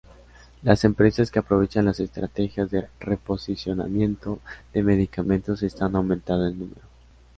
Las 0.63 0.83
empresas 0.83 1.29
que 1.29 1.37
aprovechan 1.37 1.85
las 1.85 1.99
estrategias 1.99 2.71
de 2.71 2.87
reposicionamiento 2.99 4.39
de 4.73 4.81
medicamentos 4.81 5.61
están 5.61 5.95
aumentando 5.95 6.47
en 6.47 6.57
número. 6.57 6.81